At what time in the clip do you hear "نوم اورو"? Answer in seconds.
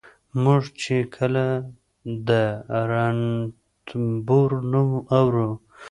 4.71-5.49